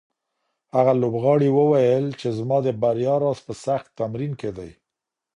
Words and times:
هغه 0.75 0.93
لوبغاړی 1.01 1.49
وویل 1.53 2.05
چې 2.19 2.27
زما 2.37 2.57
د 2.65 2.69
بریا 2.81 3.15
راز 3.23 3.39
په 3.47 3.53
سخت 3.65 3.87
تمرین 3.99 4.33
کې 4.41 4.51
دی. 4.57 4.71